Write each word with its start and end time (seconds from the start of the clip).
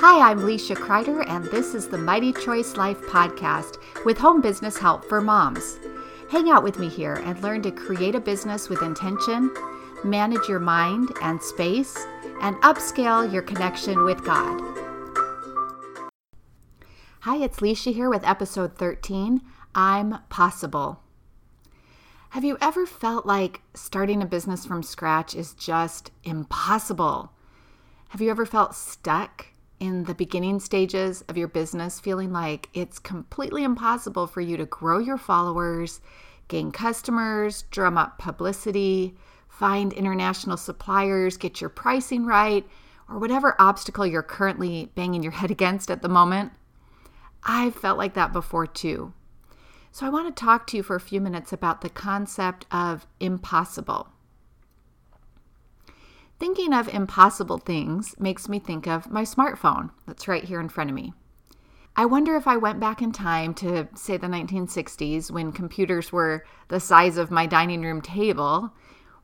Hi, 0.00 0.30
I'm 0.30 0.38
Leisha 0.38 0.76
Kreider, 0.76 1.28
and 1.28 1.44
this 1.46 1.74
is 1.74 1.88
the 1.88 1.98
Mighty 1.98 2.32
Choice 2.32 2.76
Life 2.76 3.00
podcast 3.06 3.78
with 4.04 4.16
home 4.16 4.40
business 4.40 4.78
help 4.78 5.04
for 5.04 5.20
moms. 5.20 5.80
Hang 6.30 6.48
out 6.48 6.62
with 6.62 6.78
me 6.78 6.88
here 6.88 7.14
and 7.14 7.42
learn 7.42 7.62
to 7.62 7.72
create 7.72 8.14
a 8.14 8.20
business 8.20 8.68
with 8.68 8.80
intention, 8.80 9.52
manage 10.04 10.48
your 10.48 10.60
mind 10.60 11.08
and 11.20 11.42
space, 11.42 11.98
and 12.40 12.54
upscale 12.58 13.32
your 13.32 13.42
connection 13.42 14.04
with 14.04 14.24
God. 14.24 14.60
Hi, 17.22 17.38
it's 17.38 17.58
Leisha 17.58 17.92
here 17.92 18.08
with 18.08 18.22
episode 18.22 18.78
13 18.78 19.42
I'm 19.74 20.18
Possible. 20.28 21.02
Have 22.30 22.44
you 22.44 22.56
ever 22.60 22.86
felt 22.86 23.26
like 23.26 23.62
starting 23.74 24.22
a 24.22 24.26
business 24.26 24.64
from 24.64 24.84
scratch 24.84 25.34
is 25.34 25.54
just 25.54 26.12
impossible? 26.22 27.32
Have 28.10 28.20
you 28.20 28.30
ever 28.30 28.46
felt 28.46 28.76
stuck 28.76 29.46
in 29.80 30.04
the 30.04 30.14
beginning 30.14 30.60
stages 30.60 31.22
of 31.28 31.36
your 31.36 31.48
business, 31.48 32.00
feeling 32.00 32.32
like 32.32 32.68
it's 32.74 32.98
completely 32.98 33.64
impossible 33.64 34.26
for 34.26 34.40
you 34.40 34.56
to 34.56 34.66
grow 34.66 34.98
your 34.98 35.18
followers, 35.18 36.00
gain 36.48 36.72
customers, 36.72 37.62
drum 37.70 37.96
up 37.96 38.18
publicity, 38.18 39.16
find 39.48 39.92
international 39.92 40.56
suppliers, 40.56 41.36
get 41.36 41.60
your 41.60 41.70
pricing 41.70 42.24
right, 42.24 42.66
or 43.08 43.18
whatever 43.18 43.56
obstacle 43.58 44.06
you're 44.06 44.22
currently 44.22 44.90
banging 44.94 45.22
your 45.22 45.32
head 45.32 45.50
against 45.52 45.90
at 45.90 46.02
the 46.02 46.08
moment? 46.08 46.52
I've 47.44 47.74
felt 47.74 47.98
like 47.98 48.14
that 48.14 48.32
before 48.32 48.66
too. 48.66 49.12
So, 49.90 50.06
I 50.06 50.10
want 50.10 50.34
to 50.34 50.40
talk 50.44 50.66
to 50.68 50.76
you 50.76 50.82
for 50.82 50.96
a 50.96 51.00
few 51.00 51.20
minutes 51.20 51.52
about 51.52 51.80
the 51.80 51.88
concept 51.88 52.66
of 52.70 53.06
impossible. 53.20 54.08
Thinking 56.38 56.72
of 56.72 56.88
impossible 56.88 57.58
things 57.58 58.14
makes 58.18 58.48
me 58.48 58.60
think 58.60 58.86
of 58.86 59.10
my 59.10 59.22
smartphone 59.22 59.90
that's 60.06 60.28
right 60.28 60.44
here 60.44 60.60
in 60.60 60.68
front 60.68 60.88
of 60.88 60.94
me. 60.94 61.12
I 61.96 62.06
wonder 62.06 62.36
if 62.36 62.46
I 62.46 62.56
went 62.56 62.78
back 62.78 63.02
in 63.02 63.10
time 63.10 63.54
to, 63.54 63.88
say, 63.96 64.16
the 64.16 64.28
1960s 64.28 65.32
when 65.32 65.50
computers 65.50 66.12
were 66.12 66.44
the 66.68 66.78
size 66.78 67.16
of 67.16 67.32
my 67.32 67.46
dining 67.46 67.82
room 67.82 68.00
table, 68.00 68.72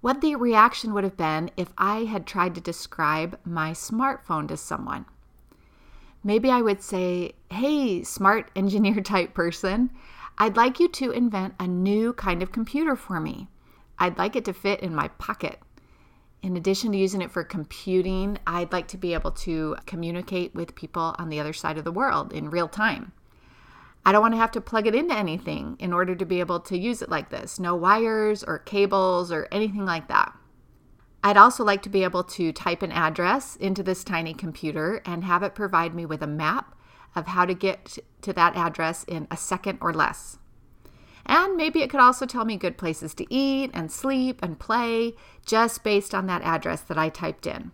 what 0.00 0.22
the 0.22 0.34
reaction 0.34 0.92
would 0.92 1.04
have 1.04 1.16
been 1.16 1.52
if 1.56 1.72
I 1.78 2.00
had 2.00 2.26
tried 2.26 2.56
to 2.56 2.60
describe 2.60 3.38
my 3.44 3.70
smartphone 3.70 4.48
to 4.48 4.56
someone. 4.56 5.06
Maybe 6.24 6.50
I 6.50 6.62
would 6.62 6.82
say, 6.82 7.34
Hey, 7.48 8.02
smart 8.02 8.50
engineer 8.56 9.00
type 9.02 9.34
person, 9.34 9.90
I'd 10.36 10.56
like 10.56 10.80
you 10.80 10.88
to 10.88 11.12
invent 11.12 11.54
a 11.60 11.68
new 11.68 12.12
kind 12.12 12.42
of 12.42 12.50
computer 12.50 12.96
for 12.96 13.20
me. 13.20 13.46
I'd 14.00 14.18
like 14.18 14.34
it 14.34 14.44
to 14.46 14.52
fit 14.52 14.80
in 14.80 14.96
my 14.96 15.06
pocket. 15.08 15.60
In 16.44 16.58
addition 16.58 16.92
to 16.92 16.98
using 16.98 17.22
it 17.22 17.30
for 17.30 17.42
computing, 17.42 18.38
I'd 18.46 18.70
like 18.70 18.86
to 18.88 18.98
be 18.98 19.14
able 19.14 19.30
to 19.30 19.76
communicate 19.86 20.54
with 20.54 20.74
people 20.74 21.14
on 21.18 21.30
the 21.30 21.40
other 21.40 21.54
side 21.54 21.78
of 21.78 21.84
the 21.84 21.90
world 21.90 22.34
in 22.34 22.50
real 22.50 22.68
time. 22.68 23.12
I 24.04 24.12
don't 24.12 24.20
want 24.20 24.34
to 24.34 24.38
have 24.38 24.50
to 24.50 24.60
plug 24.60 24.86
it 24.86 24.94
into 24.94 25.16
anything 25.16 25.74
in 25.78 25.94
order 25.94 26.14
to 26.14 26.26
be 26.26 26.40
able 26.40 26.60
to 26.60 26.76
use 26.76 27.00
it 27.00 27.08
like 27.08 27.30
this. 27.30 27.58
No 27.58 27.74
wires 27.74 28.44
or 28.44 28.58
cables 28.58 29.32
or 29.32 29.48
anything 29.50 29.86
like 29.86 30.08
that. 30.08 30.36
I'd 31.22 31.38
also 31.38 31.64
like 31.64 31.80
to 31.84 31.88
be 31.88 32.04
able 32.04 32.24
to 32.24 32.52
type 32.52 32.82
an 32.82 32.92
address 32.92 33.56
into 33.56 33.82
this 33.82 34.04
tiny 34.04 34.34
computer 34.34 35.00
and 35.06 35.24
have 35.24 35.42
it 35.42 35.54
provide 35.54 35.94
me 35.94 36.04
with 36.04 36.20
a 36.20 36.26
map 36.26 36.74
of 37.16 37.28
how 37.28 37.46
to 37.46 37.54
get 37.54 37.96
to 38.20 38.34
that 38.34 38.54
address 38.54 39.02
in 39.04 39.26
a 39.30 39.38
second 39.38 39.78
or 39.80 39.94
less. 39.94 40.36
And 41.26 41.56
maybe 41.56 41.82
it 41.82 41.90
could 41.90 42.00
also 42.00 42.26
tell 42.26 42.44
me 42.44 42.56
good 42.56 42.76
places 42.76 43.14
to 43.14 43.34
eat 43.34 43.70
and 43.72 43.90
sleep 43.90 44.40
and 44.42 44.58
play 44.58 45.14
just 45.46 45.82
based 45.82 46.14
on 46.14 46.26
that 46.26 46.42
address 46.42 46.82
that 46.82 46.98
I 46.98 47.08
typed 47.08 47.46
in. 47.46 47.72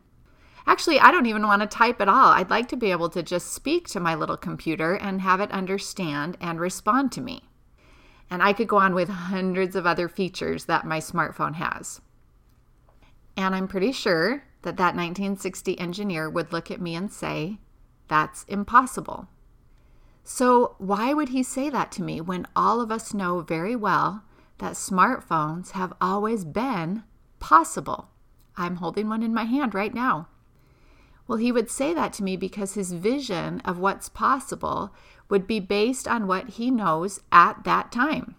Actually, 0.67 1.01
I 1.01 1.11
don't 1.11 1.27
even 1.27 1.47
want 1.47 1.63
to 1.63 1.67
type 1.67 2.01
at 2.01 2.09
all. 2.09 2.29
I'd 2.29 2.51
like 2.51 2.69
to 2.69 2.77
be 2.77 2.93
able 2.93 3.09
to 3.11 3.23
just 3.23 3.53
speak 3.53 3.89
to 3.89 4.01
my 4.01 4.15
little 4.15 4.37
computer 4.37 4.95
and 4.95 5.21
have 5.21 5.41
it 5.41 5.51
understand 5.51 6.37
and 6.41 6.61
respond 6.61 7.11
to 7.13 7.21
me. 7.21 7.43
And 8.31 8.43
I 8.43 8.53
could 8.53 8.69
go 8.69 8.79
on 8.79 8.95
with 8.95 9.09
hundreds 9.09 9.75
of 9.75 9.87
other 9.87 10.09
features 10.09 10.67
that 10.67 10.87
my 10.87 10.99
smartphone 10.99 11.55
has. 11.55 12.01
And 13.37 13.55
I'm 13.55 13.67
pretty 13.67 13.91
sure 13.91 14.45
that 14.63 14.77
that 14.77 14.95
1960 14.95 15.79
engineer 15.79 16.31
would 16.31 16.53
look 16.53 16.71
at 16.71 16.81
me 16.81 16.95
and 16.95 17.11
say, 17.11 17.59
That's 18.09 18.45
impossible. 18.45 19.29
So, 20.33 20.77
why 20.79 21.13
would 21.13 21.31
he 21.31 21.43
say 21.43 21.71
that 21.71 21.91
to 21.91 22.05
me 22.05 22.21
when 22.21 22.47
all 22.55 22.81
of 22.81 22.93
us 22.93 23.13
know 23.13 23.41
very 23.41 23.75
well 23.75 24.23
that 24.59 24.75
smartphones 24.75 25.73
have 25.73 25.93
always 26.01 26.45
been 26.45 27.03
possible? 27.41 28.11
I'm 28.57 28.77
holding 28.77 29.09
one 29.09 29.25
in 29.25 29.35
my 29.35 29.43
hand 29.43 29.75
right 29.75 29.93
now. 29.93 30.29
Well, 31.27 31.39
he 31.39 31.51
would 31.51 31.69
say 31.69 31.93
that 31.95 32.13
to 32.13 32.23
me 32.23 32.37
because 32.37 32.75
his 32.75 32.93
vision 32.93 33.61
of 33.65 33.81
what's 33.81 34.09
possible 34.09 34.95
would 35.29 35.49
be 35.49 35.59
based 35.59 36.07
on 36.07 36.29
what 36.29 36.51
he 36.51 36.71
knows 36.71 37.19
at 37.33 37.65
that 37.65 37.91
time. 37.91 38.37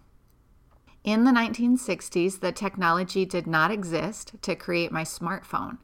In 1.04 1.24
the 1.24 1.30
1960s, 1.30 2.40
the 2.40 2.52
technology 2.52 3.26
did 3.26 3.46
not 3.46 3.70
exist 3.70 4.32
to 4.40 4.56
create 4.56 4.92
my 4.92 5.02
smartphone, 5.02 5.76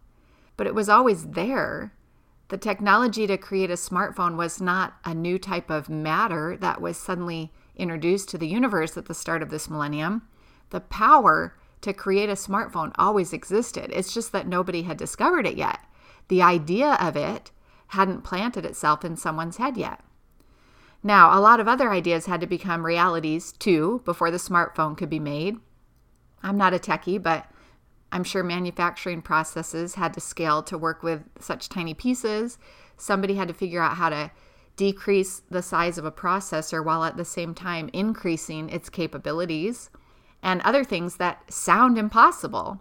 but 0.57 0.67
it 0.67 0.75
was 0.75 0.89
always 0.89 1.27
there 1.27 1.93
the 2.49 2.59
technology 2.59 3.27
to 3.27 3.37
create 3.37 3.71
a 3.71 3.75
smartphone 3.75 4.37
was 4.37 4.61
not 4.61 4.95
a 5.05 5.15
new 5.15 5.39
type 5.39 5.71
of 5.71 5.89
matter 5.89 6.57
that 6.57 6.81
was 6.81 6.97
suddenly 6.97 7.53
introduced 7.77 8.29
to 8.31 8.39
the 8.39 8.49
universe 8.49 8.97
at 8.97 9.07
the 9.07 9.15
start 9.15 9.43
of 9.43 9.51
this 9.51 9.69
millennium. 9.69 10.23
The 10.71 10.81
power 10.81 11.57
to 11.83 11.93
create 11.93 12.29
a 12.29 12.33
smartphone 12.33 12.93
always 12.97 13.33
existed. 13.33 13.91
It's 13.93 14.13
just 14.13 14.33
that 14.33 14.49
nobody 14.49 14.83
had 14.83 14.97
discovered 14.97 15.47
it 15.47 15.57
yet. 15.57 15.81
The 16.29 16.43
idea 16.43 16.97
of 17.01 17.17
it 17.17 17.51
hadn't 17.89 18.25
planted 18.25 18.65
itself 18.65 19.05
in 19.05 19.17
someone's 19.17 19.59
head 19.59 19.77
yet. 19.77 20.01
Now, 21.03 21.39
a 21.39 21.41
lot 21.41 21.61
of 21.61 21.69
other 21.69 21.91
ideas 21.91 22.27
had 22.27 22.41
to 22.41 22.47
become 22.47 22.85
realities 22.85 23.53
too 23.53 24.03
before 24.05 24.31
the 24.31 24.39
smartphone 24.39 24.97
could 24.97 25.09
be 25.09 25.21
made. 25.21 25.57
I'm 26.43 26.57
not 26.57 26.75
a 26.75 26.79
techie, 26.79 27.23
but 27.23 27.47
I'm 28.11 28.25
sure 28.25 28.43
manufacturing 28.43 29.23
processes 29.23 29.95
had 29.95 30.15
to 30.15 30.21
scale 30.21 30.63
to 30.65 30.79
work 30.79 31.03
with 31.03 31.23
such 31.39 31.69
tiny 31.69 31.95
pieces. 31.95 32.59
Somebody 32.97 33.35
had 33.35 33.49
to 33.49 33.55
figure 33.55 33.83
out 33.83 33.97
how 33.97 34.09
to 34.09 34.31
decrease 34.77 35.43
the 35.51 35.63
size 35.63 35.99
of 35.99 36.05
a 36.05 36.13
processor 36.13 36.85
while 36.85 37.05
at 37.05 37.17
the 37.17 37.25
same 37.25 37.55
time 37.55 37.91
increasing 37.93 38.71
its 38.71 38.89
capabilities 38.89 39.91
and 40.43 40.63
other 40.63 40.85
things 40.85 41.17
that 41.17 41.53
sound 41.53 41.99
impossible. 41.99 42.81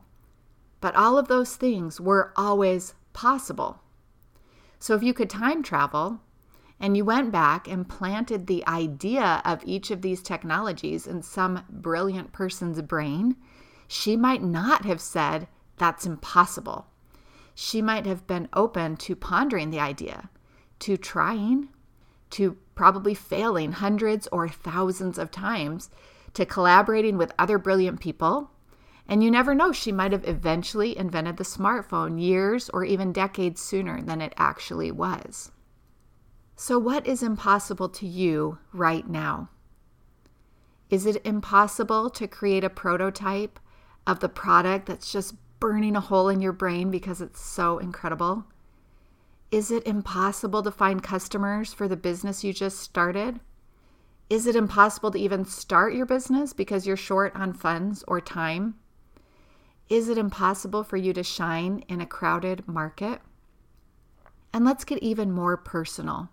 But 0.80 0.96
all 0.96 1.18
of 1.18 1.28
those 1.28 1.56
things 1.56 2.00
were 2.00 2.32
always 2.36 2.94
possible. 3.14 3.82
So 4.80 4.94
if 4.94 5.02
you 5.02 5.14
could 5.14 5.30
time 5.30 5.64
travel 5.64 6.22
and 6.80 6.96
you 6.96 7.04
went 7.04 7.32
back 7.32 7.68
and 7.68 7.90
planted 7.90 8.46
the 8.46 8.66
idea 8.68 9.42
of 9.44 9.64
each 9.66 9.90
of 9.90 10.04
these 10.04 10.22
technologies 10.22 11.08
in 11.08 11.24
some 11.24 11.64
brilliant 11.70 12.32
person's 12.32 12.82
brain, 12.84 13.36
she 13.88 14.18
might 14.18 14.44
not 14.44 14.86
have 14.86 15.02
said, 15.02 15.48
That's 15.78 16.06
impossible. 16.06 16.88
She 17.56 17.82
might 17.82 18.06
have 18.06 18.28
been 18.28 18.50
open 18.54 18.98
to 18.98 19.16
pondering 19.16 19.72
the 19.72 19.80
idea, 19.80 20.30
to 20.80 20.98
trying, 20.98 21.70
to 22.32 22.58
probably 22.76 23.14
failing 23.14 23.72
hundreds 23.72 24.28
or 24.32 24.48
thousands 24.48 25.18
of 25.18 25.32
times, 25.32 25.90
to 26.34 26.46
collaborating 26.46 27.18
with 27.18 27.34
other 27.40 27.58
brilliant 27.58 28.00
people. 28.00 28.52
And 29.08 29.24
you 29.24 29.32
never 29.32 29.56
know, 29.56 29.72
she 29.72 29.92
might 29.92 30.12
have 30.12 30.28
eventually 30.28 30.98
invented 30.98 31.38
the 31.38 31.44
smartphone 31.44 32.22
years 32.22 32.70
or 32.70 32.84
even 32.84 33.14
decades 33.14 33.62
sooner 33.62 34.02
than 34.02 34.22
it 34.22 34.34
actually 34.38 34.92
was. 34.92 35.52
So, 36.56 36.78
what 36.78 37.08
is 37.08 37.24
impossible 37.24 37.90
to 37.90 38.06
you 38.06 38.60
right 38.74 39.08
now? 39.08 39.50
Is 40.90 41.06
it 41.06 41.26
impossible 41.26 42.10
to 42.12 42.28
create 42.28 42.64
a 42.64 42.70
prototype 42.70 43.60
of 44.08 44.22
the 44.22 44.30
product 44.30 44.88
that's 44.88 45.12
just 45.12 45.36
burning 45.60 45.96
a 45.96 46.02
hole 46.02 46.30
in 46.30 46.42
your 46.42 46.54
brain 46.54 46.90
because 46.90 47.22
it's 47.22 47.42
so 47.42 47.78
incredible? 47.78 48.46
Is 49.52 49.70
it 49.70 49.86
impossible 49.86 50.64
to 50.64 50.72
find 50.72 51.04
customers 51.04 51.74
for 51.74 51.88
the 51.88 51.98
business 51.98 52.44
you 52.44 52.54
just 52.54 52.80
started? 52.80 53.40
Is 54.30 54.48
it 54.48 54.56
impossible 54.56 55.12
to 55.12 55.20
even 55.20 55.46
start 55.46 55.94
your 55.94 56.06
business 56.06 56.54
because 56.54 56.88
you're 56.88 56.98
short 56.98 57.36
on 57.36 57.54
funds 57.54 58.04
or 58.08 58.20
time? 58.20 58.76
Is 59.90 60.10
it 60.10 60.18
impossible 60.18 60.84
for 60.84 60.98
you 60.98 61.14
to 61.14 61.24
shine 61.24 61.84
in 61.88 62.02
a 62.02 62.06
crowded 62.06 62.68
market? 62.68 63.22
And 64.54 64.66
let's 64.66 64.84
get 64.84 65.02
even 65.04 65.32
more 65.32 65.56
personal. 65.56 66.30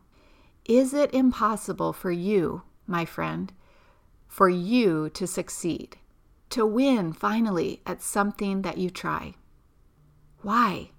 Is 0.65 0.95
it 0.95 1.13
impossible 1.15 1.93
for 1.93 2.11
you, 2.11 2.63
my 2.87 3.05
friend, 3.05 3.53
for 4.27 4.49
you 4.49 5.09
to 5.11 5.27
succeed? 5.27 5.99
To 6.55 6.65
win 6.65 7.13
finally 7.13 7.83
at 7.85 8.01
something 8.01 8.63
that 8.63 8.79
you 8.79 8.89
try. 8.89 9.35
Why? 10.43 10.93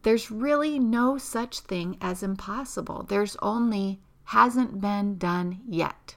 There's 0.00 0.30
really 0.30 0.78
no 0.78 1.18
such 1.18 1.60
thing 1.60 1.98
as 2.00 2.22
impossible. 2.22 3.02
There's 3.02 3.36
only 3.42 4.00
hasn't 4.24 4.80
been 4.80 5.18
done 5.18 5.60
yet. 5.68 6.16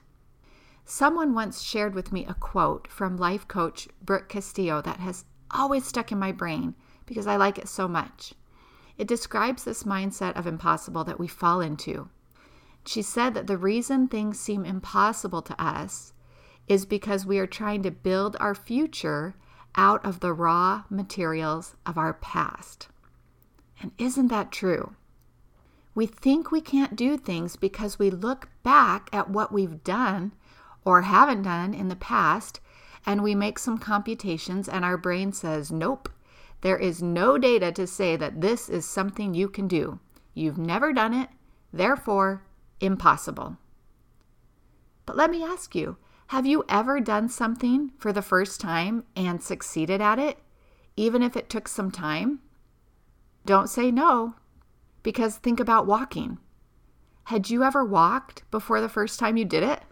Someone 0.86 1.34
once 1.34 1.60
shared 1.60 1.94
with 1.94 2.12
me 2.12 2.24
a 2.24 2.32
quote 2.32 2.88
from 2.88 3.18
life 3.18 3.46
coach 3.46 3.88
Brooke 4.02 4.30
Castillo 4.30 4.80
that 4.80 5.00
has 5.00 5.26
always 5.50 5.84
stuck 5.84 6.10
in 6.10 6.18
my 6.18 6.32
brain 6.32 6.74
because 7.04 7.26
I 7.26 7.36
like 7.36 7.58
it 7.58 7.68
so 7.68 7.86
much. 7.86 8.32
It 8.96 9.06
describes 9.06 9.64
this 9.64 9.82
mindset 9.82 10.34
of 10.34 10.46
impossible 10.46 11.04
that 11.04 11.20
we 11.20 11.28
fall 11.28 11.60
into. 11.60 12.08
She 12.86 13.02
said 13.02 13.34
that 13.34 13.48
the 13.48 13.58
reason 13.58 14.08
things 14.08 14.40
seem 14.40 14.64
impossible 14.64 15.42
to 15.42 15.62
us 15.62 16.14
is 16.70 16.86
because 16.86 17.26
we 17.26 17.40
are 17.40 17.48
trying 17.48 17.82
to 17.82 17.90
build 17.90 18.36
our 18.38 18.54
future 18.54 19.34
out 19.74 20.02
of 20.06 20.20
the 20.20 20.32
raw 20.32 20.84
materials 20.88 21.74
of 21.84 21.98
our 21.98 22.14
past. 22.14 22.86
And 23.82 23.90
isn't 23.98 24.28
that 24.28 24.52
true? 24.52 24.94
We 25.96 26.06
think 26.06 26.52
we 26.52 26.60
can't 26.60 26.94
do 26.94 27.16
things 27.16 27.56
because 27.56 27.98
we 27.98 28.08
look 28.08 28.48
back 28.62 29.10
at 29.12 29.28
what 29.28 29.52
we've 29.52 29.82
done 29.82 30.30
or 30.84 31.02
haven't 31.02 31.42
done 31.42 31.74
in 31.74 31.88
the 31.88 31.96
past 31.96 32.60
and 33.04 33.20
we 33.20 33.34
make 33.34 33.58
some 33.58 33.76
computations 33.76 34.68
and 34.68 34.84
our 34.84 34.96
brain 34.96 35.32
says, 35.32 35.72
nope, 35.72 36.08
there 36.60 36.78
is 36.78 37.02
no 37.02 37.36
data 37.36 37.72
to 37.72 37.84
say 37.84 38.14
that 38.14 38.40
this 38.40 38.68
is 38.68 38.86
something 38.86 39.34
you 39.34 39.48
can 39.48 39.66
do. 39.66 39.98
You've 40.34 40.58
never 40.58 40.92
done 40.92 41.14
it, 41.14 41.30
therefore, 41.72 42.44
impossible. 42.80 43.56
But 45.04 45.16
let 45.16 45.32
me 45.32 45.42
ask 45.42 45.74
you 45.74 45.96
have 46.30 46.46
you 46.46 46.62
ever 46.68 47.00
done 47.00 47.28
something 47.28 47.90
for 47.98 48.12
the 48.12 48.22
first 48.22 48.60
time 48.60 49.02
and 49.16 49.42
succeeded 49.42 50.00
at 50.00 50.16
it, 50.16 50.38
even 50.96 51.24
if 51.24 51.36
it 51.36 51.50
took 51.50 51.66
some 51.66 51.90
time? 51.90 52.38
Don't 53.44 53.68
say 53.68 53.90
no, 53.90 54.34
because 55.02 55.38
think 55.38 55.58
about 55.58 55.88
walking. 55.88 56.38
Had 57.24 57.50
you 57.50 57.64
ever 57.64 57.84
walked 57.84 58.48
before 58.52 58.80
the 58.80 58.88
first 58.88 59.18
time 59.18 59.36
you 59.36 59.44
did 59.44 59.64
it? 59.64 59.82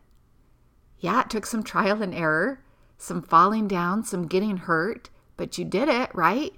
Yeah, 1.01 1.23
it 1.23 1.29
took 1.29 1.45
some 1.45 1.65
trial 1.65 2.05
and 2.05 2.15
error, 2.15 2.63
some 2.99 3.21
falling 3.21 3.67
down, 3.67 4.05
some 4.05 4.29
getting 4.29 4.59
hurt, 4.59 5.11
but 5.37 5.59
you 5.59 5.65
did 5.65 5.89
it, 5.89 6.15
right? 6.15 6.53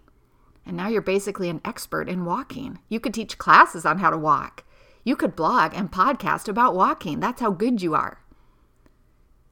And 0.67 0.77
now 0.77 0.89
you're 0.89 1.01
basically 1.01 1.49
an 1.49 1.63
expert 1.65 2.07
in 2.07 2.27
walking. 2.27 2.81
You 2.91 3.01
could 3.01 3.15
teach 3.15 3.39
classes 3.39 3.87
on 3.87 4.01
how 4.01 4.11
to 4.11 4.19
walk. 4.19 4.63
You 5.05 5.17
could 5.17 5.35
blog 5.35 5.73
and 5.75 5.91
podcast 5.91 6.49
about 6.49 6.75
walking. 6.75 7.19
That's 7.21 7.41
how 7.41 7.53
good 7.53 7.81
you 7.81 7.95
are. 7.95 8.20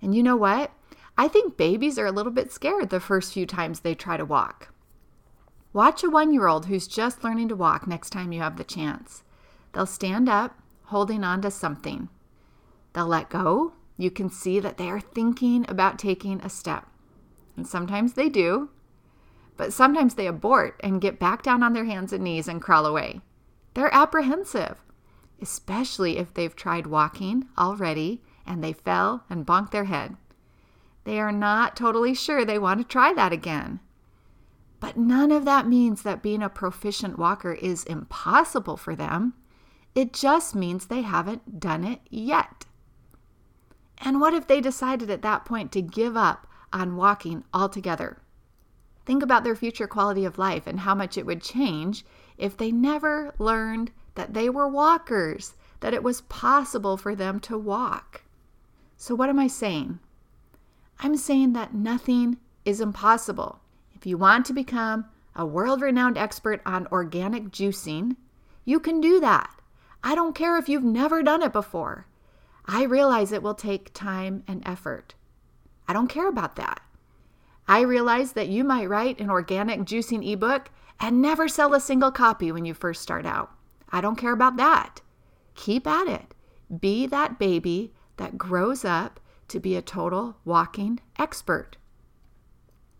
And 0.01 0.15
you 0.15 0.23
know 0.23 0.37
what? 0.37 0.73
I 1.17 1.29
think 1.29 1.57
babies 1.57 1.99
are 1.99 2.07
a 2.07 2.13
little 2.13 2.33
bit 2.33 2.53
scared 2.53 2.91
the 2.91 3.01
first 3.01 3.33
few 3.33 3.47
times 3.47 3.81
they 3.81 3.95
try 3.95 4.17
to 4.17 4.25
walk. 4.25 4.73
Watch 5.73 6.03
a 6.03 6.11
one 6.11 6.33
year 6.33 6.47
old 6.47 6.67
who's 6.67 6.87
just 6.87 7.25
learning 7.25 7.49
to 7.49 7.57
walk 7.57 7.87
next 7.87 8.11
time 8.11 8.33
you 8.33 8.41
have 8.41 8.57
the 8.57 8.65
chance. 8.65 9.25
They'll 9.73 9.87
stand 9.87 10.29
up, 10.29 10.59
holding 10.85 11.25
on 11.25 11.43
to 11.43 11.51
something. 11.51 12.09
They'll 12.93 13.07
let 13.07 13.31
go. 13.31 13.73
You 13.97 14.11
can 14.11 14.31
see 14.31 14.61
that 14.61 14.79
they 14.79 14.89
are 14.89 15.01
thinking 15.01 15.67
about 15.69 15.99
taking 15.99 16.41
a 16.41 16.49
step. 16.49 16.87
And 17.57 17.67
sometimes 17.67 18.13
they 18.13 18.29
do, 18.29 18.71
but 19.57 19.73
sometimes 19.73 20.15
they 20.15 20.29
abort 20.29 20.81
and 20.85 21.01
get 21.01 21.19
back 21.19 21.43
down 21.43 21.65
on 21.65 21.73
their 21.73 21.85
hands 21.85 22.13
and 22.13 22.23
knees 22.23 22.47
and 22.47 22.63
crawl 22.63 22.87
away. 22.87 23.21
They're 23.75 23.93
apprehensive, 23.93 24.85
especially 25.43 26.17
if 26.17 26.33
they've 26.33 26.55
tried 26.55 26.87
walking 26.87 27.47
already 27.59 28.23
and 28.49 28.65
they 28.65 28.73
fell 28.73 29.25
and 29.31 29.47
bonked 29.47 29.71
their 29.71 29.85
head. 29.85 30.17
They 31.05 31.21
are 31.21 31.33
not 31.33 31.77
totally 31.77 32.15
sure 32.15 32.45
they 32.45 32.59
want 32.59 32.81
to 32.81 32.85
try 32.85 33.13
that 33.13 33.33
again. 33.33 33.81
But 34.81 34.97
none 34.97 35.31
of 35.31 35.45
that 35.45 35.67
means 35.67 36.03
that 36.03 36.23
being 36.23 36.43
a 36.43 36.49
proficient 36.49 37.19
walker 37.19 37.53
is 37.53 37.85
impossible 37.85 38.77
for 38.77 38.97
them. 38.97 39.35
It 39.95 40.13
just 40.13 40.55
means 40.55 40.87
they 40.87 41.03
haven't 41.03 41.61
done 41.61 41.85
it 41.85 42.01
yet. 42.11 42.67
And 43.99 44.21
what 44.21 44.35
if 44.35 44.47
they 44.47 44.61
decided 44.61 45.11
at 45.11 45.23
that 45.23 45.45
point 45.45 45.73
to 45.73 45.83
give 45.83 46.17
up 46.17 46.47
on 46.73 46.97
walking 46.97 47.45
altogether? 47.53 48.19
Think 49.05 49.23
about 49.23 49.43
their 49.43 49.57
future 49.57 49.89
quality 49.89 50.25
of 50.25 50.39
life 50.39 50.67
and 50.67 50.81
how 50.81 50.95
much 50.95 51.19
it 51.19 51.27
would 51.27 51.43
change 51.43 52.05
if 52.37 52.57
they 52.57 52.71
never 52.71 53.35
learned 53.39 53.91
that 54.15 54.35
they 54.35 54.49
were 54.49 54.69
walkers, 54.69 55.55
that 55.81 55.95
it 55.95 56.03
was 56.03 56.21
possible 56.23 56.97
for 56.97 57.15
them 57.15 57.41
to 57.41 57.59
walk. 57.59 58.23
So, 59.01 59.15
what 59.15 59.29
am 59.29 59.39
I 59.39 59.47
saying? 59.47 60.01
I'm 60.99 61.17
saying 61.17 61.53
that 61.53 61.73
nothing 61.73 62.39
is 62.65 62.81
impossible. 62.81 63.61
If 63.95 64.07
you 64.07 64.19
want 64.19 64.45
to 64.47 64.53
become 64.53 65.07
a 65.37 65.47
world 65.47 65.81
renowned 65.81 66.19
expert 66.19 66.61
on 66.67 66.89
organic 66.89 67.51
juicing, 67.51 68.17
you 68.65 68.81
can 68.81 69.01
do 69.01 69.21
that. 69.21 69.51
I 70.03 70.17
don't 70.17 70.35
care 70.35 70.59
if 70.59 70.69
you've 70.69 70.83
never 70.83 71.23
done 71.23 71.43
it 71.43 71.53
before. 71.53 72.09
I 72.67 72.83
realize 72.83 73.31
it 73.31 73.43
will 73.43 73.55
take 73.55 73.95
time 73.95 74.43
and 74.49 74.67
effort. 74.67 75.15
I 75.87 75.93
don't 75.93 76.09
care 76.09 76.29
about 76.29 76.57
that. 76.57 76.81
I 77.69 77.83
realize 77.83 78.33
that 78.33 78.49
you 78.49 78.65
might 78.65 78.89
write 78.89 79.21
an 79.21 79.31
organic 79.31 79.81
juicing 79.83 80.29
ebook 80.29 80.71
and 80.99 81.23
never 81.23 81.47
sell 81.47 81.73
a 81.73 81.81
single 81.81 82.11
copy 82.11 82.51
when 82.51 82.65
you 82.65 82.75
first 82.75 83.01
start 83.01 83.25
out. 83.25 83.53
I 83.91 84.01
don't 84.01 84.17
care 84.17 84.33
about 84.33 84.57
that. 84.57 85.03
Keep 85.55 85.87
at 85.87 86.09
it. 86.09 86.35
Be 86.81 87.07
that 87.07 87.39
baby 87.39 87.93
that 88.19 88.39
grows 88.39 88.85
up 88.85 89.19
to 89.49 89.59
be 89.59 89.75
a 89.75 89.83
total 89.83 90.37
walking 90.45 91.01
expert. 91.19 91.77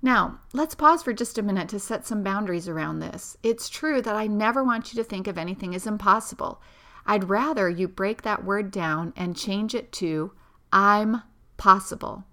Now, 0.01 0.41
let's 0.53 0.75
pause 0.75 1.03
for 1.03 1.13
just 1.13 1.39
a 1.39 1.43
minute 1.43 1.69
to 1.71 1.81
set 1.81 2.07
some 2.07 2.23
boundaries 2.23 2.69
around 2.69 3.01
this. 3.01 3.37
It's 3.43 3.69
true 3.69 4.01
that 4.01 4.15
I 4.15 4.27
never 4.27 4.63
want 4.63 4.93
you 4.93 5.03
to 5.03 5.09
think 5.09 5.27
of 5.27 5.37
anything 5.37 5.75
as 5.75 5.87
impossible. 5.87 6.63
I'd 7.05 7.29
rather 7.29 7.69
you 7.69 7.89
break 7.89 8.23
that 8.23 8.45
word 8.45 8.71
down 8.71 9.13
and 9.17 9.37
change 9.37 9.75
it 9.75 9.93
to 9.93 10.33
I'm 10.73 11.23
possible. 11.57 12.25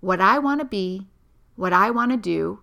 What 0.00 0.20
I 0.20 0.38
want 0.38 0.60
to 0.60 0.66
be, 0.66 1.08
what 1.56 1.72
I 1.72 1.90
want 1.90 2.10
to 2.10 2.16
do 2.16 2.60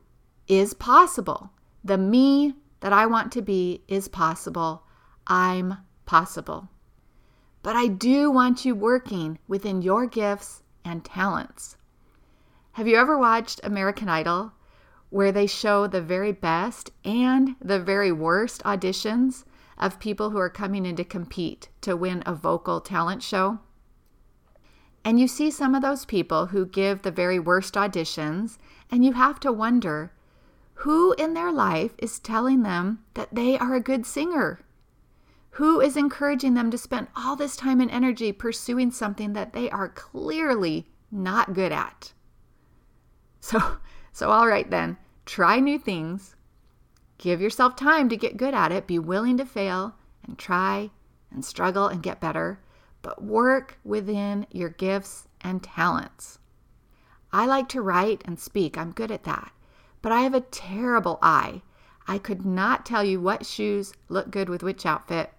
is 0.47 0.73
possible. 0.73 1.51
The 1.83 1.97
me 1.97 2.55
that 2.81 2.93
I 2.93 3.05
want 3.05 3.31
to 3.33 3.41
be 3.41 3.83
is 3.87 4.07
possible. 4.07 4.83
I'm 5.27 5.77
possible. 6.05 6.69
But 7.61 7.75
I 7.75 7.87
do 7.87 8.31
want 8.31 8.63
you 8.63 8.73
working 8.73 9.39
within 9.47 9.81
your 9.81 10.05
gifts 10.05 10.63
and 10.85 11.03
talents. 11.03 11.75
Have 12.73 12.87
you 12.87 12.95
ever 12.95 13.17
watched 13.17 13.59
American 13.63 14.07
Idol, 14.07 14.53
where 15.09 15.31
they 15.31 15.47
show 15.47 15.85
the 15.85 16.01
very 16.01 16.31
best 16.31 16.91
and 17.03 17.55
the 17.61 17.79
very 17.79 18.11
worst 18.11 18.63
auditions 18.63 19.43
of 19.77 19.99
people 19.99 20.29
who 20.29 20.37
are 20.37 20.49
coming 20.49 20.85
in 20.85 20.95
to 20.95 21.03
compete 21.03 21.69
to 21.81 21.97
win 21.97 22.23
a 22.25 22.33
vocal 22.33 22.79
talent 22.79 23.23
show? 23.23 23.59
And 25.03 25.19
you 25.19 25.27
see 25.27 25.51
some 25.51 25.75
of 25.75 25.81
those 25.81 26.05
people 26.05 26.47
who 26.47 26.65
give 26.65 27.01
the 27.01 27.11
very 27.11 27.39
worst 27.39 27.73
auditions, 27.73 28.57
and 28.91 29.03
you 29.03 29.13
have 29.13 29.39
to 29.41 29.51
wonder 29.51 30.11
who 30.75 31.13
in 31.13 31.33
their 31.33 31.51
life 31.51 31.91
is 31.97 32.19
telling 32.19 32.63
them 32.63 33.03
that 33.15 33.35
they 33.35 33.57
are 33.57 33.75
a 33.75 33.81
good 33.81 34.05
singer? 34.05 34.61
Who 35.51 35.81
is 35.81 35.97
encouraging 35.97 36.53
them 36.53 36.71
to 36.71 36.77
spend 36.77 37.07
all 37.15 37.35
this 37.35 37.55
time 37.57 37.81
and 37.81 37.91
energy 37.91 38.31
pursuing 38.31 38.91
something 38.91 39.33
that 39.33 39.53
they 39.53 39.69
are 39.69 39.89
clearly 39.89 40.87
not 41.11 41.53
good 41.53 41.71
at? 41.71 42.13
So, 43.41 43.77
so 44.13 44.29
all 44.29 44.47
right 44.47 44.69
then, 44.69 44.97
try 45.25 45.59
new 45.59 45.79
things. 45.79 46.35
Give 47.17 47.41
yourself 47.41 47.75
time 47.75 48.07
to 48.09 48.17
get 48.17 48.37
good 48.37 48.53
at 48.53 48.71
it. 48.71 48.87
Be 48.87 48.99
willing 48.99 49.37
to 49.37 49.45
fail 49.45 49.95
and 50.23 50.37
try 50.37 50.91
and 51.31 51.43
struggle 51.43 51.87
and 51.87 52.01
get 52.01 52.21
better, 52.21 52.59
but 53.01 53.23
work 53.23 53.77
within 53.83 54.47
your 54.51 54.69
gifts 54.69 55.27
and 55.41 55.61
talents. 55.61 56.39
I 57.31 57.45
like 57.45 57.67
to 57.69 57.81
write 57.81 58.21
and 58.25 58.39
speak. 58.39 58.77
I'm 58.77 58.91
good 58.91 59.11
at 59.11 59.23
that. 59.23 59.51
But 60.01 60.11
I 60.11 60.21
have 60.21 60.33
a 60.33 60.41
terrible 60.41 61.19
eye. 61.21 61.61
I 62.07 62.17
could 62.17 62.45
not 62.45 62.85
tell 62.85 63.03
you 63.03 63.19
what 63.19 63.45
shoes 63.45 63.93
look 64.07 64.31
good 64.31 64.49
with 64.49 64.63
which 64.63 64.85
outfit 64.85 65.31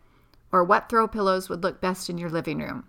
or 0.52 0.64
what 0.64 0.88
throw 0.88 1.06
pillows 1.06 1.48
would 1.48 1.62
look 1.62 1.80
best 1.80 2.10
in 2.10 2.18
your 2.18 2.30
living 2.30 2.58
room. 2.58 2.84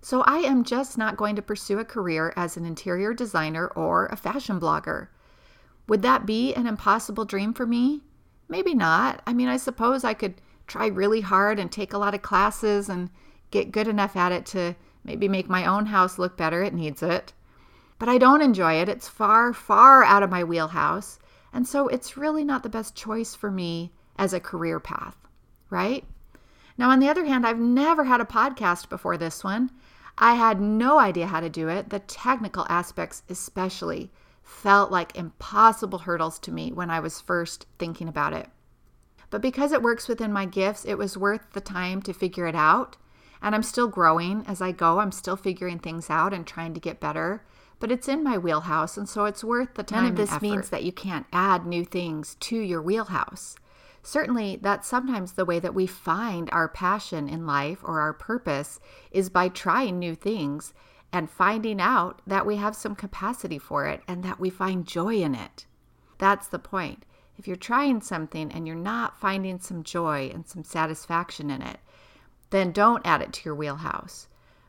So 0.00 0.22
I 0.22 0.38
am 0.38 0.64
just 0.64 0.96
not 0.96 1.16
going 1.16 1.36
to 1.36 1.42
pursue 1.42 1.78
a 1.78 1.84
career 1.84 2.32
as 2.36 2.56
an 2.56 2.64
interior 2.64 3.12
designer 3.12 3.68
or 3.68 4.06
a 4.06 4.16
fashion 4.16 4.60
blogger. 4.60 5.08
Would 5.88 6.02
that 6.02 6.26
be 6.26 6.54
an 6.54 6.66
impossible 6.66 7.24
dream 7.24 7.52
for 7.52 7.66
me? 7.66 8.02
Maybe 8.48 8.74
not. 8.74 9.22
I 9.26 9.32
mean, 9.32 9.48
I 9.48 9.56
suppose 9.56 10.04
I 10.04 10.14
could 10.14 10.40
try 10.66 10.86
really 10.86 11.22
hard 11.22 11.58
and 11.58 11.72
take 11.72 11.92
a 11.92 11.98
lot 11.98 12.14
of 12.14 12.22
classes 12.22 12.88
and 12.88 13.10
get 13.50 13.72
good 13.72 13.88
enough 13.88 14.14
at 14.14 14.32
it 14.32 14.46
to 14.46 14.76
maybe 15.02 15.28
make 15.28 15.48
my 15.48 15.64
own 15.64 15.86
house 15.86 16.18
look 16.18 16.36
better. 16.36 16.62
It 16.62 16.74
needs 16.74 17.02
it. 17.02 17.32
But 17.98 18.08
I 18.08 18.18
don't 18.18 18.42
enjoy 18.42 18.74
it. 18.74 18.88
It's 18.88 19.08
far, 19.08 19.52
far 19.52 20.04
out 20.04 20.22
of 20.22 20.30
my 20.30 20.44
wheelhouse. 20.44 21.18
And 21.52 21.66
so 21.66 21.88
it's 21.88 22.16
really 22.16 22.44
not 22.44 22.62
the 22.62 22.68
best 22.68 22.94
choice 22.94 23.34
for 23.34 23.50
me 23.50 23.92
as 24.16 24.32
a 24.32 24.40
career 24.40 24.78
path, 24.78 25.16
right? 25.70 26.04
Now, 26.78 26.90
on 26.90 27.00
the 27.00 27.08
other 27.08 27.24
hand, 27.24 27.44
I've 27.44 27.58
never 27.58 28.04
had 28.04 28.20
a 28.20 28.24
podcast 28.24 28.88
before 28.88 29.18
this 29.18 29.42
one. 29.42 29.70
I 30.16 30.34
had 30.34 30.60
no 30.60 30.98
idea 30.98 31.26
how 31.26 31.40
to 31.40 31.50
do 31.50 31.68
it. 31.68 31.90
The 31.90 31.98
technical 31.98 32.66
aspects, 32.68 33.24
especially, 33.28 34.10
felt 34.42 34.90
like 34.90 35.16
impossible 35.16 35.98
hurdles 35.98 36.38
to 36.40 36.52
me 36.52 36.72
when 36.72 36.88
I 36.88 37.00
was 37.00 37.20
first 37.20 37.66
thinking 37.78 38.08
about 38.08 38.32
it. 38.32 38.48
But 39.30 39.42
because 39.42 39.72
it 39.72 39.82
works 39.82 40.08
within 40.08 40.32
my 40.32 40.46
gifts, 40.46 40.84
it 40.84 40.96
was 40.96 41.18
worth 41.18 41.52
the 41.52 41.60
time 41.60 42.00
to 42.02 42.14
figure 42.14 42.46
it 42.46 42.54
out. 42.54 42.96
And 43.42 43.54
I'm 43.54 43.62
still 43.62 43.88
growing 43.88 44.44
as 44.46 44.62
I 44.62 44.72
go. 44.72 45.00
I'm 45.00 45.12
still 45.12 45.36
figuring 45.36 45.78
things 45.78 46.08
out 46.08 46.32
and 46.32 46.46
trying 46.46 46.74
to 46.74 46.80
get 46.80 47.00
better. 47.00 47.44
But 47.80 47.92
it's 47.92 48.08
in 48.08 48.24
my 48.24 48.38
wheelhouse, 48.38 48.96
and 48.96 49.08
so 49.08 49.24
it's 49.24 49.44
worth 49.44 49.74
the 49.74 49.84
time. 49.84 50.04
None 50.04 50.12
of 50.12 50.16
this 50.16 50.40
means 50.40 50.70
that 50.70 50.82
you 50.82 50.90
can't 50.90 51.26
add 51.32 51.66
new 51.66 51.84
things 51.84 52.36
to 52.40 52.56
your 52.56 52.82
wheelhouse. 52.82 53.56
Certainly, 54.08 54.60
that's 54.62 54.88
sometimes 54.88 55.32
the 55.32 55.44
way 55.44 55.60
that 55.60 55.74
we 55.74 55.86
find 55.86 56.48
our 56.50 56.66
passion 56.66 57.28
in 57.28 57.46
life 57.46 57.80
or 57.84 58.00
our 58.00 58.14
purpose 58.14 58.80
is 59.10 59.28
by 59.28 59.50
trying 59.50 59.98
new 59.98 60.14
things 60.14 60.72
and 61.12 61.28
finding 61.28 61.78
out 61.78 62.22
that 62.26 62.46
we 62.46 62.56
have 62.56 62.74
some 62.74 62.94
capacity 62.94 63.58
for 63.58 63.84
it 63.84 64.00
and 64.08 64.22
that 64.22 64.40
we 64.40 64.48
find 64.48 64.86
joy 64.86 65.16
in 65.16 65.34
it. 65.34 65.66
That's 66.16 66.48
the 66.48 66.58
point. 66.58 67.04
If 67.36 67.46
you're 67.46 67.58
trying 67.58 68.00
something 68.00 68.50
and 68.50 68.66
you're 68.66 68.76
not 68.76 69.20
finding 69.20 69.60
some 69.60 69.82
joy 69.82 70.30
and 70.32 70.46
some 70.46 70.64
satisfaction 70.64 71.50
in 71.50 71.60
it, 71.60 71.78
then 72.48 72.72
don't 72.72 73.06
add 73.06 73.20
it 73.20 73.34
to 73.34 73.44
your 73.44 73.54
wheelhouse. 73.54 74.26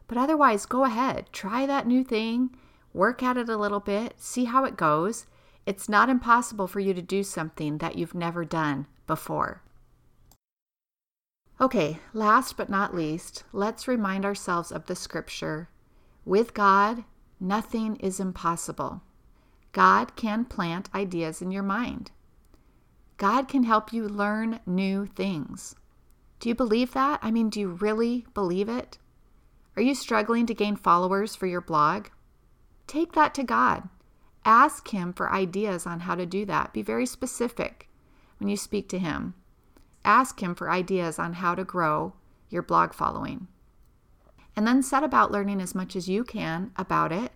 But 0.09 0.17
otherwise, 0.17 0.65
go 0.65 0.83
ahead, 0.83 1.27
try 1.31 1.65
that 1.65 1.87
new 1.87 2.03
thing, 2.03 2.57
work 2.91 3.23
at 3.23 3.37
it 3.37 3.47
a 3.47 3.55
little 3.55 3.79
bit, 3.79 4.15
see 4.17 4.43
how 4.43 4.65
it 4.65 4.75
goes. 4.75 5.27
It's 5.65 5.87
not 5.87 6.09
impossible 6.09 6.67
for 6.67 6.81
you 6.81 6.93
to 6.93 7.01
do 7.01 7.23
something 7.23 7.77
that 7.77 7.97
you've 7.97 8.13
never 8.13 8.43
done 8.43 8.87
before. 9.09 9.63
Okay, 11.59 11.97
last 12.13 12.55
but 12.55 12.69
not 12.69 12.95
least, 12.95 13.43
let's 13.51 13.87
remind 13.87 14.23
ourselves 14.23 14.71
of 14.71 14.85
the 14.85 14.95
scripture 14.95 15.67
with 16.25 16.53
God, 16.53 17.05
nothing 17.39 17.95
is 17.95 18.19
impossible. 18.19 19.01
God 19.71 20.15
can 20.15 20.45
plant 20.45 20.93
ideas 20.93 21.41
in 21.41 21.49
your 21.49 21.63
mind. 21.63 22.11
God 23.17 23.47
can 23.47 23.63
help 23.63 23.91
you 23.91 24.07
learn 24.07 24.59
new 24.67 25.07
things. 25.07 25.75
Do 26.39 26.49
you 26.49 26.55
believe 26.55 26.93
that? 26.93 27.19
I 27.23 27.31
mean, 27.31 27.49
do 27.49 27.59
you 27.59 27.69
really 27.69 28.27
believe 28.35 28.69
it? 28.69 28.99
Are 29.75 29.81
you 29.81 29.95
struggling 29.95 30.45
to 30.45 30.53
gain 30.53 30.75
followers 30.75 31.35
for 31.35 31.47
your 31.47 31.61
blog? 31.61 32.09
Take 32.85 33.13
that 33.13 33.33
to 33.33 33.43
God. 33.43 33.89
Ask 34.45 34.89
Him 34.89 35.13
for 35.13 35.33
ideas 35.33 35.87
on 35.87 36.01
how 36.01 36.13
to 36.13 36.27
do 36.27 36.45
that. 36.45 36.73
Be 36.73 36.83
very 36.83 37.07
specific 37.07 37.88
when 38.39 38.49
you 38.49 38.57
speak 38.57 38.89
to 38.89 38.99
Him. 38.99 39.35
Ask 40.03 40.41
Him 40.41 40.55
for 40.55 40.71
ideas 40.71 41.19
on 41.19 41.33
how 41.33 41.55
to 41.55 41.63
grow 41.63 42.13
your 42.49 42.63
blog 42.63 42.93
following 42.93 43.47
and 44.59 44.67
then 44.67 44.83
set 44.83 45.05
about 45.05 45.31
learning 45.31 45.61
as 45.61 45.73
much 45.73 45.95
as 45.95 46.09
you 46.09 46.21
can 46.21 46.69
about 46.75 47.13
it 47.13 47.31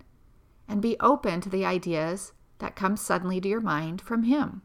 and 0.67 0.81
be 0.81 0.97
open 0.99 1.39
to 1.39 1.49
the 1.49 1.65
ideas 1.65 2.33
that 2.59 2.75
come 2.75 2.97
suddenly 2.97 3.39
to 3.39 3.47
your 3.47 3.61
mind 3.61 4.01
from 4.01 4.23
Him. 4.23 4.61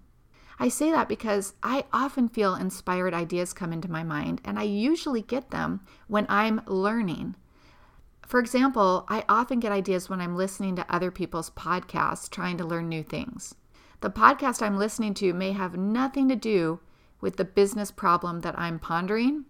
I 0.59 0.69
say 0.69 0.91
that 0.91 1.09
because 1.09 1.55
I 1.63 1.85
often 1.93 2.29
feel 2.29 2.57
inspired 2.57 3.15
ideas 3.15 3.53
come 3.53 3.73
into 3.73 3.89
my 3.89 4.03
mind, 4.03 4.41
and 4.45 4.59
I 4.59 4.65
usually 4.65 5.23
get 5.23 5.53
them 5.53 5.83
when 6.09 6.27
I'm 6.29 6.61
learning. 6.67 7.37
For 8.27 8.41
example, 8.41 9.07
I 9.09 9.25
often 9.29 9.61
get 9.61 9.71
ideas 9.71 10.09
when 10.09 10.21
I'm 10.21 10.37
listening 10.37 10.75
to 10.77 10.93
other 10.93 11.13
people's 11.13 11.51
podcasts 11.51 12.29
trying 12.29 12.59
to 12.59 12.67
learn 12.67 12.89
new 12.89 13.05
things. 13.05 13.55
The 14.01 14.11
podcast 14.11 14.63
I'm 14.63 14.79
listening 14.79 15.15
to 15.15 15.33
may 15.35 15.53
have 15.53 15.77
nothing 15.77 16.29
to 16.29 16.37
do 16.37 16.79
with 17.21 17.37
the 17.37 17.45
business 17.45 17.91
problem 17.91 18.41
that 18.41 18.57
I'm 18.57 18.79
pondering, 18.79 19.45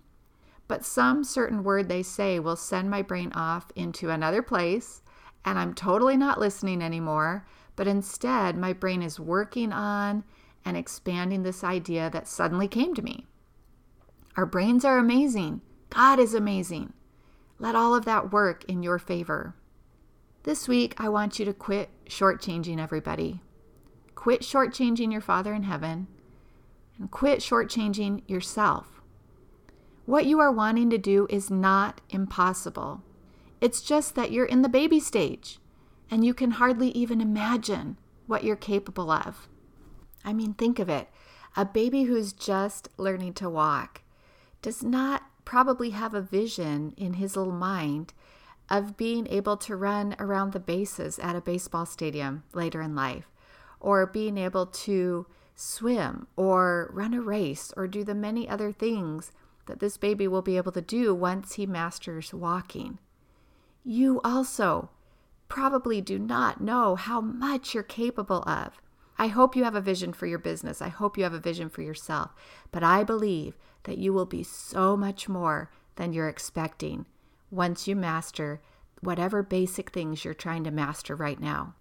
but 0.68 0.86
some 0.86 1.22
certain 1.22 1.62
word 1.62 1.88
they 1.88 2.02
say 2.02 2.38
will 2.38 2.56
send 2.56 2.90
my 2.90 3.02
brain 3.02 3.30
off 3.34 3.70
into 3.76 4.08
another 4.08 4.40
place, 4.40 5.02
and 5.44 5.58
I'm 5.58 5.74
totally 5.74 6.16
not 6.16 6.40
listening 6.40 6.80
anymore. 6.80 7.46
But 7.76 7.86
instead, 7.86 8.56
my 8.56 8.72
brain 8.72 9.02
is 9.02 9.20
working 9.20 9.72
on 9.72 10.24
and 10.64 10.76
expanding 10.76 11.42
this 11.42 11.62
idea 11.62 12.10
that 12.10 12.26
suddenly 12.26 12.68
came 12.68 12.94
to 12.94 13.02
me. 13.02 13.26
Our 14.36 14.46
brains 14.46 14.84
are 14.84 14.98
amazing. 14.98 15.60
God 15.90 16.18
is 16.18 16.34
amazing. 16.34 16.92
Let 17.58 17.74
all 17.74 17.94
of 17.94 18.04
that 18.06 18.32
work 18.32 18.64
in 18.64 18.82
your 18.82 18.98
favor. 18.98 19.54
This 20.44 20.66
week, 20.66 20.94
I 20.98 21.08
want 21.08 21.38
you 21.38 21.44
to 21.44 21.52
quit 21.52 21.90
shortchanging 22.06 22.80
everybody. 22.80 23.42
Quit 24.18 24.40
shortchanging 24.40 25.12
your 25.12 25.20
Father 25.20 25.54
in 25.54 25.62
heaven 25.62 26.08
and 26.98 27.08
quit 27.08 27.38
shortchanging 27.38 28.28
yourself. 28.28 29.00
What 30.06 30.26
you 30.26 30.40
are 30.40 30.50
wanting 30.50 30.90
to 30.90 30.98
do 30.98 31.28
is 31.30 31.52
not 31.52 32.00
impossible. 32.10 33.04
It's 33.60 33.80
just 33.80 34.16
that 34.16 34.32
you're 34.32 34.44
in 34.44 34.62
the 34.62 34.68
baby 34.68 34.98
stage 34.98 35.60
and 36.10 36.24
you 36.24 36.34
can 36.34 36.50
hardly 36.50 36.88
even 36.88 37.20
imagine 37.20 37.96
what 38.26 38.42
you're 38.42 38.56
capable 38.56 39.12
of. 39.12 39.46
I 40.24 40.32
mean, 40.32 40.52
think 40.54 40.80
of 40.80 40.88
it 40.88 41.08
a 41.56 41.64
baby 41.64 42.02
who's 42.02 42.32
just 42.32 42.88
learning 42.96 43.34
to 43.34 43.48
walk 43.48 44.02
does 44.62 44.82
not 44.82 45.22
probably 45.44 45.90
have 45.90 46.12
a 46.12 46.20
vision 46.20 46.92
in 46.96 47.14
his 47.14 47.36
little 47.36 47.52
mind 47.52 48.14
of 48.68 48.96
being 48.96 49.28
able 49.28 49.56
to 49.58 49.76
run 49.76 50.16
around 50.18 50.52
the 50.52 50.58
bases 50.58 51.20
at 51.20 51.36
a 51.36 51.40
baseball 51.40 51.86
stadium 51.86 52.42
later 52.52 52.82
in 52.82 52.96
life, 52.96 53.30
or 53.80 54.06
being 54.06 54.38
able 54.38 54.66
to 54.66 55.26
swim, 55.54 56.26
or 56.36 56.90
run 56.92 57.14
a 57.14 57.20
race, 57.20 57.72
or 57.76 57.88
do 57.88 58.04
the 58.04 58.14
many 58.14 58.48
other 58.48 58.72
things 58.72 59.32
that 59.66 59.80
this 59.80 59.96
baby 59.96 60.26
will 60.26 60.42
be 60.42 60.56
able 60.56 60.72
to 60.72 60.80
do 60.80 61.14
once 61.14 61.54
he 61.54 61.66
masters 61.66 62.32
walking. 62.32 62.98
You 63.84 64.20
also 64.22 64.90
probably 65.48 66.00
do 66.00 66.18
not 66.18 66.60
know 66.60 66.94
how 66.94 67.20
much 67.20 67.74
you're 67.74 67.82
capable 67.82 68.42
of. 68.42 68.80
I 69.18 69.26
hope 69.26 69.56
you 69.56 69.64
have 69.64 69.74
a 69.74 69.80
vision 69.80 70.12
for 70.12 70.26
your 70.26 70.38
business. 70.38 70.80
I 70.80 70.88
hope 70.88 71.18
you 71.18 71.24
have 71.24 71.34
a 71.34 71.40
vision 71.40 71.68
for 71.68 71.82
yourself. 71.82 72.30
But 72.70 72.84
I 72.84 73.02
believe 73.02 73.56
that 73.84 73.98
you 73.98 74.12
will 74.12 74.26
be 74.26 74.42
so 74.42 74.96
much 74.96 75.28
more 75.28 75.70
than 75.96 76.12
you're 76.12 76.28
expecting 76.28 77.06
once 77.50 77.88
you 77.88 77.96
master 77.96 78.60
whatever 79.00 79.42
basic 79.42 79.90
things 79.90 80.24
you're 80.24 80.34
trying 80.34 80.64
to 80.64 80.70
master 80.70 81.16
right 81.16 81.40
now. 81.40 81.74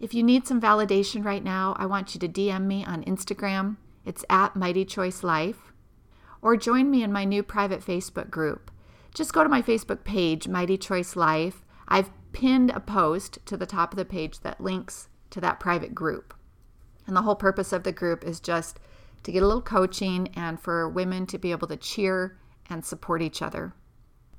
If 0.00 0.14
you 0.14 0.22
need 0.22 0.46
some 0.46 0.62
validation 0.62 1.26
right 1.26 1.44
now, 1.44 1.76
I 1.78 1.84
want 1.84 2.14
you 2.14 2.20
to 2.20 2.28
DM 2.28 2.64
me 2.64 2.86
on 2.86 3.04
Instagram. 3.04 3.76
It's 4.06 4.24
at 4.30 4.56
Mighty 4.56 4.86
Choice 4.86 5.22
Life 5.22 5.74
or 6.40 6.56
join 6.56 6.90
me 6.90 7.02
in 7.02 7.12
my 7.12 7.26
new 7.26 7.42
private 7.42 7.84
Facebook 7.84 8.30
group. 8.30 8.70
Just 9.12 9.34
go 9.34 9.42
to 9.42 9.48
my 9.50 9.60
Facebook 9.60 10.02
page, 10.02 10.48
Mighty 10.48 10.78
Choice 10.78 11.16
Life. 11.16 11.66
I've 11.86 12.10
pinned 12.32 12.70
a 12.70 12.80
post 12.80 13.40
to 13.44 13.58
the 13.58 13.66
top 13.66 13.92
of 13.92 13.98
the 13.98 14.06
page 14.06 14.40
that 14.40 14.58
links 14.58 15.10
to 15.30 15.40
that 15.42 15.60
private 15.60 15.94
group. 15.94 16.32
And 17.06 17.14
the 17.14 17.22
whole 17.22 17.36
purpose 17.36 17.70
of 17.70 17.82
the 17.82 17.92
group 17.92 18.24
is 18.24 18.40
just 18.40 18.80
to 19.24 19.32
get 19.32 19.42
a 19.42 19.46
little 19.46 19.60
coaching 19.60 20.28
and 20.34 20.58
for 20.58 20.88
women 20.88 21.26
to 21.26 21.36
be 21.36 21.50
able 21.50 21.68
to 21.68 21.76
cheer 21.76 22.38
and 22.70 22.86
support 22.86 23.20
each 23.20 23.42
other. 23.42 23.74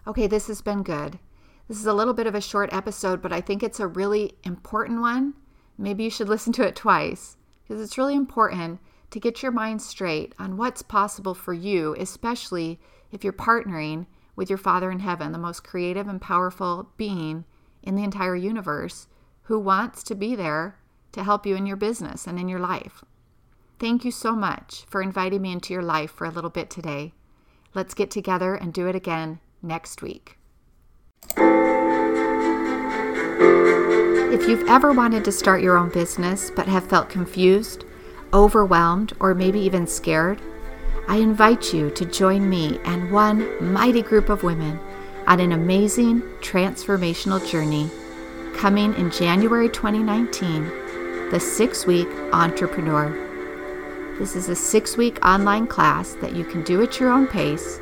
Okay, 0.08 0.26
this 0.26 0.48
has 0.48 0.62
been 0.64 0.82
good. 0.82 1.20
This 1.68 1.78
is 1.78 1.86
a 1.86 1.94
little 1.94 2.16
bit 2.16 2.26
of 2.26 2.34
a 2.34 2.42
short 2.42 2.74
episode, 2.74 3.22
but 3.22 3.32
I 3.32 3.42
think 3.42 3.62
it's 3.62 3.80
a 3.80 3.88
really 3.88 4.34
important 4.44 5.02
one. 5.02 5.36
Maybe 5.82 6.04
you 6.04 6.12
should 6.12 6.30
listen 6.30 6.54
to 6.54 6.68
it 6.68 6.76
twice 6.76 7.38
because 7.64 7.82
it's 7.82 7.98
really 7.98 8.16
important 8.16 8.80
to 9.10 9.20
get 9.20 9.42
your 9.42 9.52
mind 9.52 9.82
straight 9.82 10.36
on 10.38 10.56
what's 10.56 10.84
possible 10.84 11.34
for 11.34 11.54
you, 11.54 11.96
especially 11.98 12.80
if 13.12 13.24
you're 13.24 13.34
partnering 13.34 14.06
with 14.36 14.48
your 14.50 14.60
Father 14.60 14.92
in 14.92 15.00
heaven, 15.00 15.32
the 15.32 15.38
most 15.38 15.64
creative 15.64 16.08
and 16.08 16.22
powerful 16.22 16.90
being 16.98 17.46
in 17.82 17.96
the 17.96 18.04
entire 18.04 18.36
universe, 18.36 19.08
who 19.44 19.60
wants 19.60 20.04
to 20.04 20.16
be 20.16 20.36
there 20.36 20.78
to 21.14 21.24
help 21.24 21.46
you 21.46 21.56
in 21.56 21.66
your 21.66 21.76
business 21.76 22.28
and 22.28 22.40
in 22.40 22.48
your 22.48 22.60
life. 22.60 23.04
Thank 23.80 24.06
you 24.06 24.12
so 24.12 24.34
much 24.34 24.86
for 24.88 25.02
inviting 25.02 25.42
me 25.42 25.52
into 25.52 25.74
your 25.74 25.82
life 25.82 26.12
for 26.12 26.26
a 26.26 26.32
little 26.32 26.52
bit 26.52 26.70
today. 26.70 27.14
Let's 27.74 27.96
get 27.96 28.12
together 28.12 28.54
and 28.54 28.72
do 28.72 28.88
it 28.88 28.96
again 28.96 29.40
next 29.64 30.04
week. 30.04 30.38
If 34.42 34.50
you've 34.50 34.68
ever 34.68 34.92
wanted 34.92 35.24
to 35.26 35.32
start 35.32 35.62
your 35.62 35.78
own 35.78 35.90
business 35.90 36.50
but 36.50 36.66
have 36.66 36.88
felt 36.88 37.10
confused, 37.10 37.86
overwhelmed, 38.34 39.14
or 39.20 39.36
maybe 39.36 39.60
even 39.60 39.86
scared, 39.86 40.42
I 41.08 41.18
invite 41.18 41.72
you 41.72 41.92
to 41.92 42.06
join 42.06 42.50
me 42.50 42.80
and 42.84 43.12
one 43.12 43.72
mighty 43.72 44.02
group 44.02 44.30
of 44.30 44.42
women 44.42 44.80
on 45.28 45.40
an 45.40 45.52
amazing 45.52 46.22
transformational 46.42 47.48
journey 47.48 47.88
coming 48.58 48.96
in 48.96 49.12
January 49.12 49.70
2019, 49.70 51.30
the 51.30 51.40
six 51.40 51.86
week 51.86 52.10
entrepreneur. 52.34 53.12
This 54.18 54.36
is 54.36 54.50
a 54.50 54.56
six 54.56 54.98
week 54.98 55.24
online 55.24 55.68
class 55.68 56.16
that 56.16 56.36
you 56.36 56.46
can 56.46 56.64
do 56.64 56.82
at 56.82 57.00
your 57.00 57.12
own 57.12 57.28
pace 57.28 57.78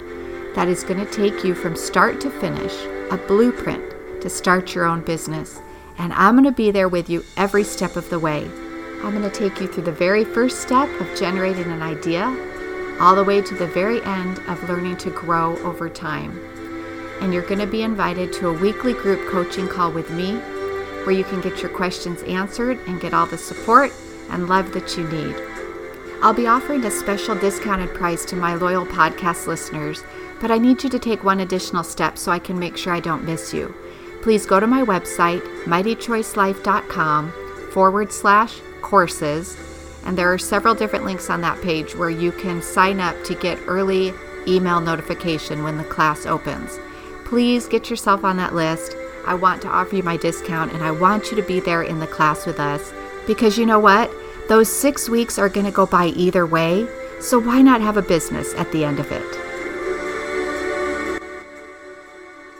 that 0.55 0.67
is 0.67 0.83
going 0.83 0.99
to 0.99 1.09
take 1.09 1.45
you 1.45 1.55
from 1.55 1.77
start 1.77 2.19
to 2.19 2.29
finish, 2.29 2.75
a 3.11 3.17
blueprint 3.29 4.21
to 4.21 4.29
start 4.29 4.75
your 4.75 4.83
own 4.83 4.99
business. 5.05 5.61
And 5.99 6.13
I'm 6.13 6.33
going 6.33 6.45
to 6.45 6.51
be 6.51 6.71
there 6.71 6.87
with 6.87 7.09
you 7.09 7.23
every 7.37 7.63
step 7.63 7.97
of 7.97 8.09
the 8.09 8.19
way. 8.19 8.45
I'm 9.03 9.11
going 9.11 9.21
to 9.21 9.29
take 9.29 9.59
you 9.61 9.67
through 9.67 9.83
the 9.83 9.91
very 9.91 10.23
first 10.23 10.61
step 10.61 10.89
of 10.99 11.19
generating 11.19 11.71
an 11.71 11.81
idea, 11.81 12.25
all 12.99 13.15
the 13.15 13.23
way 13.23 13.41
to 13.41 13.53
the 13.53 13.67
very 13.67 14.01
end 14.03 14.39
of 14.47 14.67
learning 14.67 14.97
to 14.97 15.09
grow 15.09 15.57
over 15.59 15.89
time. 15.89 16.39
And 17.21 17.33
you're 17.33 17.43
going 17.45 17.59
to 17.59 17.67
be 17.67 17.83
invited 17.83 18.31
to 18.33 18.47
a 18.47 18.53
weekly 18.53 18.93
group 18.93 19.29
coaching 19.29 19.67
call 19.67 19.91
with 19.91 20.09
me 20.09 20.35
where 21.03 21.15
you 21.15 21.25
can 21.25 21.41
get 21.41 21.61
your 21.61 21.71
questions 21.71 22.23
answered 22.23 22.79
and 22.87 23.01
get 23.01 23.13
all 23.13 23.25
the 23.25 23.37
support 23.37 23.91
and 24.29 24.47
love 24.47 24.73
that 24.73 24.97
you 24.97 25.07
need. 25.09 25.35
I'll 26.21 26.33
be 26.33 26.47
offering 26.47 26.83
a 26.85 26.91
special 26.91 27.35
discounted 27.35 27.93
price 27.93 28.25
to 28.25 28.35
my 28.35 28.53
loyal 28.53 28.85
podcast 28.85 29.47
listeners, 29.47 30.03
but 30.39 30.51
I 30.51 30.57
need 30.57 30.83
you 30.83 30.89
to 30.89 30.99
take 30.99 31.23
one 31.23 31.39
additional 31.39 31.83
step 31.83 32.17
so 32.17 32.31
I 32.31 32.39
can 32.39 32.59
make 32.59 32.77
sure 32.77 32.93
I 32.93 32.99
don't 32.99 33.23
miss 33.23 33.53
you. 33.53 33.73
Please 34.21 34.45
go 34.45 34.59
to 34.59 34.67
my 34.67 34.83
website, 34.83 35.41
mightychoicelife.com 35.65 37.33
forward 37.71 38.11
slash 38.11 38.59
courses 38.81 39.57
And 40.05 40.17
there 40.17 40.31
are 40.33 40.37
several 40.37 40.73
different 40.73 41.05
links 41.05 41.29
on 41.29 41.41
that 41.41 41.61
page 41.61 41.95
where 41.95 42.09
you 42.09 42.31
can 42.31 42.61
sign 42.61 42.99
up 42.99 43.21
to 43.25 43.35
get 43.35 43.59
early 43.67 44.13
email 44.47 44.79
notification 44.81 45.63
when 45.63 45.77
the 45.77 45.83
class 45.83 46.25
opens. 46.25 46.79
Please 47.25 47.67
get 47.67 47.89
yourself 47.89 48.23
on 48.23 48.37
that 48.37 48.55
list. 48.55 48.95
I 49.25 49.35
want 49.35 49.61
to 49.61 49.67
offer 49.67 49.95
you 49.97 50.03
my 50.03 50.17
discount 50.17 50.73
and 50.73 50.83
I 50.83 50.91
want 50.91 51.29
you 51.29 51.35
to 51.37 51.43
be 51.43 51.59
there 51.59 51.83
in 51.83 51.99
the 51.99 52.07
class 52.07 52.45
with 52.45 52.59
us 52.59 52.93
because 53.27 53.57
you 53.57 53.65
know 53.65 53.79
what? 53.79 54.09
Those 54.47 54.71
six 54.71 55.09
weeks 55.09 55.37
are 55.37 55.49
going 55.49 55.65
to 55.65 55.71
go 55.71 55.85
by 55.85 56.07
either 56.07 56.45
way. 56.45 56.87
So 57.19 57.37
why 57.37 57.61
not 57.61 57.81
have 57.81 57.97
a 57.97 58.01
business 58.01 58.53
at 58.55 58.71
the 58.71 58.83
end 58.83 58.99
of 58.99 59.11
it? 59.11 59.48